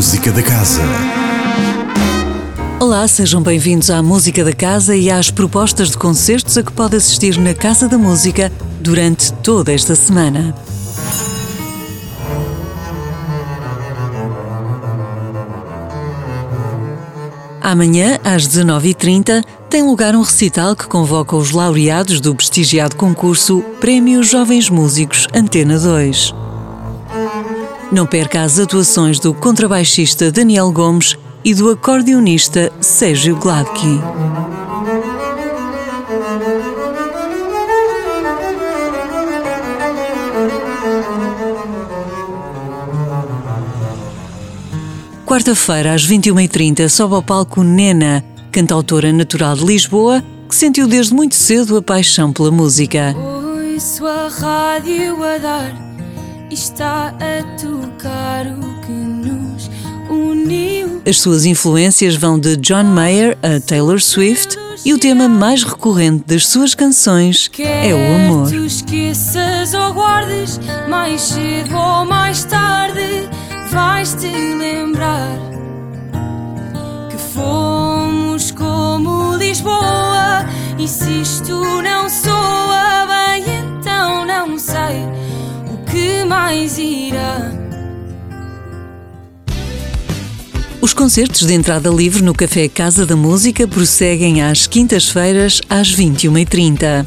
Música 0.00 0.32
da 0.32 0.42
Casa. 0.42 0.80
Olá, 2.80 3.06
sejam 3.06 3.42
bem-vindos 3.42 3.90
à 3.90 4.02
Música 4.02 4.42
da 4.42 4.54
Casa 4.54 4.96
e 4.96 5.10
às 5.10 5.30
propostas 5.30 5.90
de 5.90 5.98
concertos 5.98 6.56
a 6.56 6.62
que 6.62 6.72
pode 6.72 6.96
assistir 6.96 7.36
na 7.36 7.52
Casa 7.52 7.86
da 7.86 7.98
Música 7.98 8.50
durante 8.80 9.30
toda 9.30 9.70
esta 9.70 9.94
semana. 9.94 10.54
Amanhã, 17.60 18.18
às 18.24 18.48
19h30, 18.48 19.44
tem 19.68 19.82
lugar 19.82 20.16
um 20.16 20.22
recital 20.22 20.74
que 20.74 20.86
convoca 20.86 21.36
os 21.36 21.50
laureados 21.50 22.22
do 22.22 22.34
prestigiado 22.34 22.96
concurso 22.96 23.60
Prémio 23.78 24.22
Jovens 24.22 24.70
Músicos 24.70 25.28
Antena 25.34 25.78
2. 25.78 26.49
Não 27.92 28.06
perca 28.06 28.42
as 28.42 28.60
atuações 28.60 29.18
do 29.18 29.34
contrabaixista 29.34 30.30
Daniel 30.30 30.70
Gomes 30.70 31.16
e 31.44 31.52
do 31.52 31.70
acordeonista 31.70 32.72
Sérgio 32.80 33.34
Gladky. 33.36 34.00
Quarta-feira, 45.26 45.94
às 45.94 46.06
21h30, 46.06 46.88
sobe 46.88 47.14
ao 47.14 47.22
palco 47.22 47.64
Nena, 47.64 48.24
cantautora 48.52 49.12
natural 49.12 49.56
de 49.56 49.64
Lisboa, 49.64 50.22
que 50.48 50.54
sentiu 50.54 50.86
desde 50.86 51.12
muito 51.12 51.34
cedo 51.34 51.76
a 51.76 51.82
paixão 51.82 52.32
pela 52.32 52.52
música. 52.52 53.16
Rádio 54.40 55.22
a 55.24 55.38
dar 55.38 55.89
está 56.50 57.08
a 57.08 57.42
tocar 57.60 58.46
o 58.46 58.80
que 58.80 58.92
nos 58.92 59.70
uniu. 60.08 61.00
As 61.06 61.20
suas 61.20 61.44
influências 61.44 62.16
vão 62.16 62.38
de 62.38 62.56
John 62.56 62.84
Mayer 62.84 63.38
a 63.42 63.60
Taylor 63.60 64.00
Swift 64.00 64.56
e 64.84 64.92
o 64.92 64.98
tema 64.98 65.28
mais 65.28 65.62
recorrente 65.62 66.24
das 66.26 66.46
suas 66.46 66.74
canções 66.74 67.50
é 67.58 67.94
o 67.94 68.14
amor. 68.16 68.48
Tu 68.48 68.64
esqueças 68.64 69.74
ou 69.74 69.92
guardes, 69.92 70.58
mais 70.88 71.20
cedo 71.20 71.76
ou 71.76 72.04
mais 72.04 72.44
tarde 72.44 73.28
vais 73.70 74.14
te 74.14 74.26
lembrar 74.26 75.38
que 77.10 77.16
fomos 77.34 78.50
como 78.50 79.36
Lisboa. 79.36 80.46
E 80.78 80.88
se 80.88 81.20
isto 81.20 81.82
não 81.82 82.08
soa 82.08 82.29
mais 86.60 86.76
irá. 86.76 87.52
Os 90.82 90.92
concertos 90.92 91.46
de 91.46 91.54
entrada 91.54 91.88
livre 91.88 92.22
no 92.22 92.34
Café 92.34 92.68
Casa 92.68 93.06
da 93.06 93.16
Música 93.16 93.66
prosseguem 93.66 94.42
às 94.42 94.66
quintas-feiras 94.66 95.62
às 95.70 95.94
21h30. 95.94 97.06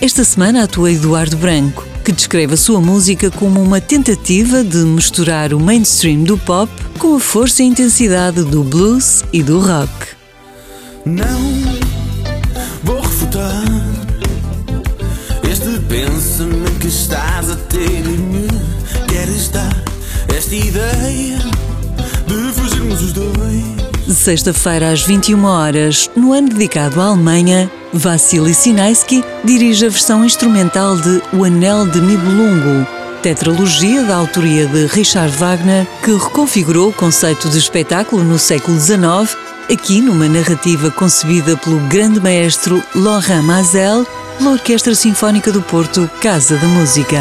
Esta 0.00 0.22
semana 0.22 0.62
atua 0.62 0.92
Eduardo 0.92 1.36
Branco, 1.36 1.84
que 2.04 2.12
descreve 2.12 2.54
a 2.54 2.56
sua 2.56 2.80
música 2.80 3.32
como 3.32 3.60
uma 3.60 3.80
tentativa 3.80 4.62
de 4.62 4.78
misturar 4.78 5.52
o 5.52 5.58
mainstream 5.58 6.22
do 6.22 6.38
pop 6.38 6.70
com 6.98 7.16
a 7.16 7.20
força 7.20 7.64
e 7.64 7.66
intensidade 7.66 8.44
do 8.44 8.62
blues 8.62 9.24
e 9.32 9.42
do 9.42 9.58
rock. 9.58 9.90
Não 11.04 11.52
vou 12.84 13.00
refutar 13.00 13.73
este 15.94 16.42
pensamento 16.42 16.78
que 16.80 16.88
estás 16.88 17.50
a 17.50 17.56
ter 17.56 17.78
em 17.78 18.18
mim. 18.18 18.48
Queres 19.08 19.48
dar 19.48 19.82
esta 20.34 20.54
ideia 20.54 21.38
de 22.26 22.52
fugirmos 22.52 23.02
os 23.02 23.12
dois? 23.12 24.16
Sexta-feira 24.16 24.90
às 24.90 25.02
21 25.02 25.44
horas, 25.44 26.10
no 26.14 26.32
ano 26.32 26.48
dedicado 26.48 27.00
à 27.00 27.06
Alemanha, 27.06 27.70
Vassili 27.92 28.52
Sinaisky 28.52 29.24
dirige 29.44 29.86
a 29.86 29.88
versão 29.88 30.24
instrumental 30.24 30.96
de 30.96 31.22
O 31.32 31.44
Anel 31.44 31.86
de 31.86 32.00
Nibelungo, 32.00 32.86
tetralogia 33.22 34.02
da 34.02 34.16
autoria 34.16 34.66
de 34.66 34.86
Richard 34.86 35.34
Wagner, 35.36 35.86
que 36.02 36.12
reconfigurou 36.12 36.90
o 36.90 36.92
conceito 36.92 37.48
de 37.48 37.58
espetáculo 37.58 38.22
no 38.22 38.38
século 38.38 38.78
XIX, 38.78 39.36
aqui 39.72 40.00
numa 40.00 40.28
narrativa 40.28 40.90
concebida 40.90 41.56
pelo 41.56 41.78
grande 41.88 42.20
maestro 42.20 42.82
Laurent 42.94 43.42
Mazel, 43.42 44.06
pela 44.38 44.50
Orquestra 44.52 44.94
Sinfónica 44.94 45.50
do 45.50 45.62
Porto 45.62 46.10
Casa 46.20 46.56
da 46.56 46.66
Música. 46.66 47.18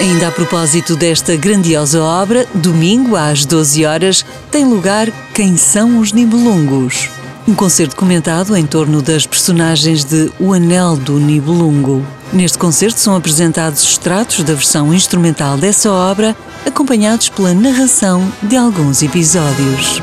Ainda 0.00 0.28
a 0.28 0.30
propósito 0.30 0.96
desta 0.96 1.36
grandiosa 1.36 2.02
obra, 2.02 2.46
domingo 2.54 3.16
às 3.16 3.44
12 3.44 3.84
horas 3.84 4.24
tem 4.50 4.64
lugar 4.64 5.10
Quem 5.34 5.56
são 5.56 5.98
os 5.98 6.12
Nibelungos? 6.12 7.10
Um 7.50 7.54
concerto 7.56 7.96
comentado 7.96 8.56
em 8.56 8.64
torno 8.64 9.02
das 9.02 9.26
personagens 9.26 10.04
de 10.04 10.30
O 10.38 10.52
Anel 10.52 10.96
do 10.96 11.18
Nibelungo. 11.18 12.06
Neste 12.32 12.56
concerto 12.56 13.00
são 13.00 13.16
apresentados 13.16 13.82
extratos 13.82 14.44
da 14.44 14.54
versão 14.54 14.94
instrumental 14.94 15.56
dessa 15.56 15.90
obra, 15.90 16.36
acompanhados 16.64 17.28
pela 17.28 17.52
narração 17.52 18.32
de 18.40 18.56
alguns 18.56 19.02
episódios. 19.02 20.00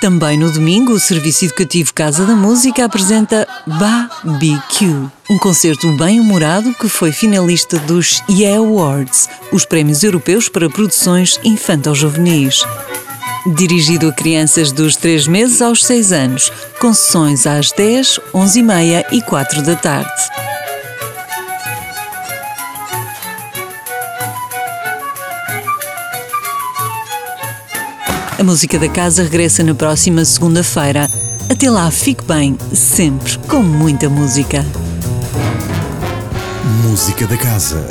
Também 0.00 0.38
no 0.38 0.48
domingo, 0.52 0.92
o 0.92 1.00
Serviço 1.00 1.44
Educativo 1.44 1.92
Casa 1.92 2.24
da 2.24 2.36
Música 2.36 2.84
apresenta 2.84 3.48
BBQ, 3.66 5.08
um 5.28 5.36
concerto 5.38 5.90
bem-humorado 5.96 6.72
que 6.74 6.88
foi 6.88 7.10
finalista 7.10 7.80
dos 7.80 8.22
Yeah 8.30 8.58
Awards, 8.58 9.28
os 9.50 9.64
prémios 9.64 10.04
europeus 10.04 10.48
para 10.48 10.70
produções 10.70 11.40
infanto-juvenis. 11.42 12.64
Dirigido 13.56 14.08
a 14.08 14.12
crianças 14.12 14.70
dos 14.70 14.94
3 14.94 15.26
meses 15.26 15.60
aos 15.60 15.84
6 15.84 16.12
anos, 16.12 16.52
com 16.80 16.94
sessões 16.94 17.44
às 17.44 17.72
10, 17.72 18.20
11 18.32 18.58
e 18.58 18.62
meia 18.62 19.06
e 19.10 19.20
4 19.20 19.62
da 19.62 19.74
tarde. 19.74 20.47
A 28.38 28.44
música 28.44 28.78
da 28.78 28.88
casa 28.88 29.24
regressa 29.24 29.64
na 29.64 29.74
próxima 29.74 30.24
segunda-feira. 30.24 31.10
Até 31.50 31.68
lá, 31.68 31.90
fique 31.90 32.22
bem, 32.24 32.56
sempre 32.72 33.36
com 33.48 33.60
muita 33.60 34.08
música. 34.08 34.64
Música 36.84 37.26
da 37.26 37.36
Casa. 37.36 37.84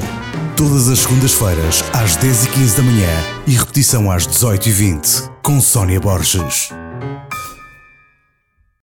Todas 0.55 0.87
as 0.87 0.99
segundas-feiras, 0.99 1.83
às 1.91 2.15
10h15 2.15 2.77
da 2.77 2.83
manhã 2.83 3.23
e 3.45 3.51
repetição 3.51 4.09
às 4.09 4.25
18h20, 4.25 5.29
com 5.43 5.59
Sónia 5.59 5.99
Borges. 5.99 6.69